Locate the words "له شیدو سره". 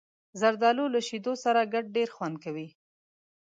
0.93-1.69